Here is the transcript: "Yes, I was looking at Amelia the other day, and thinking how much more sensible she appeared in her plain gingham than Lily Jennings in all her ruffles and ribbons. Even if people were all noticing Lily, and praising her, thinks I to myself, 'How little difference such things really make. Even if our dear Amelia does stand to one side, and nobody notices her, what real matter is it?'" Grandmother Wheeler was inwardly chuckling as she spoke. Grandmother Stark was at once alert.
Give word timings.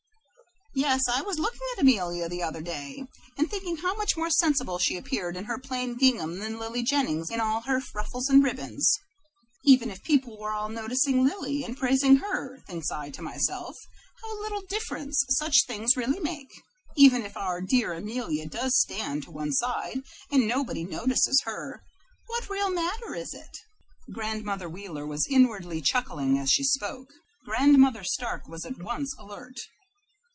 "Yes, 0.73 1.01
I 1.09 1.21
was 1.21 1.37
looking 1.37 1.59
at 1.75 1.81
Amelia 1.81 2.29
the 2.29 2.41
other 2.43 2.61
day, 2.61 3.03
and 3.37 3.51
thinking 3.51 3.75
how 3.75 3.93
much 3.93 4.15
more 4.15 4.29
sensible 4.29 4.79
she 4.79 4.95
appeared 4.95 5.35
in 5.35 5.43
her 5.43 5.57
plain 5.59 5.95
gingham 5.95 6.39
than 6.39 6.57
Lily 6.57 6.81
Jennings 6.81 7.29
in 7.29 7.41
all 7.41 7.59
her 7.63 7.81
ruffles 7.93 8.29
and 8.29 8.41
ribbons. 8.41 8.89
Even 9.65 9.89
if 9.91 10.01
people 10.03 10.39
were 10.39 10.53
all 10.53 10.69
noticing 10.69 11.25
Lily, 11.25 11.65
and 11.65 11.75
praising 11.77 12.15
her, 12.15 12.59
thinks 12.67 12.89
I 12.89 13.09
to 13.11 13.21
myself, 13.21 13.75
'How 14.21 14.41
little 14.41 14.61
difference 14.61 15.21
such 15.31 15.65
things 15.67 15.97
really 15.97 16.21
make. 16.21 16.47
Even 16.95 17.23
if 17.25 17.35
our 17.35 17.59
dear 17.59 17.91
Amelia 17.91 18.47
does 18.47 18.79
stand 18.79 19.23
to 19.23 19.31
one 19.31 19.51
side, 19.51 20.03
and 20.31 20.47
nobody 20.47 20.85
notices 20.85 21.41
her, 21.43 21.83
what 22.27 22.49
real 22.49 22.69
matter 22.71 23.13
is 23.13 23.33
it?'" 23.33 23.57
Grandmother 24.13 24.69
Wheeler 24.69 25.05
was 25.05 25.27
inwardly 25.29 25.81
chuckling 25.81 26.39
as 26.39 26.49
she 26.49 26.63
spoke. 26.63 27.09
Grandmother 27.43 28.05
Stark 28.05 28.47
was 28.47 28.63
at 28.63 28.81
once 28.81 29.13
alert. 29.19 29.57